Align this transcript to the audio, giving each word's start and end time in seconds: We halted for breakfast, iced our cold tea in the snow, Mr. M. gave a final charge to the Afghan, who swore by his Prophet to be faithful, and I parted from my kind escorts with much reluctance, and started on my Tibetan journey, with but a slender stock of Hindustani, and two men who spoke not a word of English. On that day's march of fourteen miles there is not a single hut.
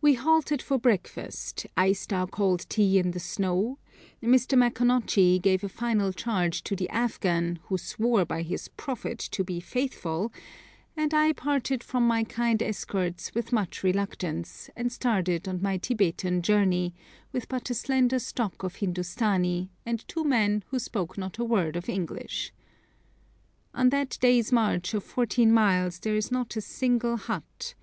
We 0.00 0.14
halted 0.14 0.62
for 0.62 0.78
breakfast, 0.78 1.66
iced 1.76 2.10
our 2.10 2.26
cold 2.26 2.64
tea 2.70 2.96
in 2.98 3.10
the 3.10 3.20
snow, 3.20 3.78
Mr. 4.22 4.54
M. 5.34 5.38
gave 5.40 5.62
a 5.62 5.68
final 5.68 6.14
charge 6.14 6.64
to 6.64 6.74
the 6.74 6.88
Afghan, 6.88 7.58
who 7.64 7.76
swore 7.76 8.24
by 8.24 8.40
his 8.40 8.68
Prophet 8.68 9.18
to 9.18 9.44
be 9.44 9.60
faithful, 9.60 10.32
and 10.96 11.12
I 11.12 11.34
parted 11.34 11.84
from 11.84 12.06
my 12.08 12.24
kind 12.24 12.62
escorts 12.62 13.34
with 13.34 13.52
much 13.52 13.82
reluctance, 13.84 14.70
and 14.74 14.90
started 14.90 15.46
on 15.46 15.60
my 15.60 15.76
Tibetan 15.76 16.40
journey, 16.40 16.94
with 17.30 17.46
but 17.46 17.68
a 17.68 17.74
slender 17.74 18.18
stock 18.18 18.62
of 18.62 18.76
Hindustani, 18.76 19.70
and 19.84 20.02
two 20.08 20.24
men 20.24 20.64
who 20.70 20.78
spoke 20.78 21.18
not 21.18 21.36
a 21.36 21.44
word 21.44 21.76
of 21.76 21.90
English. 21.90 22.54
On 23.74 23.90
that 23.90 24.16
day's 24.22 24.50
march 24.50 24.94
of 24.94 25.04
fourteen 25.04 25.52
miles 25.52 25.98
there 26.00 26.16
is 26.16 26.32
not 26.32 26.56
a 26.56 26.62
single 26.62 27.18
hut. 27.18 27.74